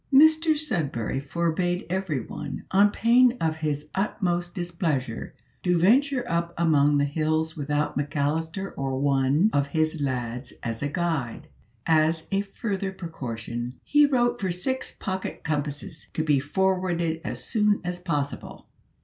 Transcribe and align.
Mr 0.11 0.57
Sudberry 0.57 1.19
forbade 1.23 1.85
everyone, 1.87 2.65
on 2.71 2.89
pain 2.89 3.37
of 3.39 3.57
his 3.57 3.87
utmost 3.93 4.55
displeasure, 4.55 5.35
to 5.61 5.77
venture 5.77 6.27
up 6.27 6.55
among 6.57 6.97
the 6.97 7.05
hills 7.05 7.55
without 7.55 7.95
McAllister 7.95 8.73
or 8.75 8.97
one 8.97 9.51
of 9.53 9.67
his 9.67 10.01
lads 10.01 10.53
as 10.63 10.81
a 10.81 10.87
guide. 10.89 11.49
As 11.85 12.27
a 12.31 12.41
further 12.41 12.91
precaution, 12.91 13.75
he 13.83 14.07
wrote 14.07 14.41
for 14.41 14.49
six 14.49 14.91
pocket 14.91 15.43
compasses 15.43 16.07
to 16.15 16.23
be 16.23 16.39
forwarded 16.39 17.21
as 17.23 17.43
soon 17.43 17.79
as 17.83 17.99
possible. 17.99 18.65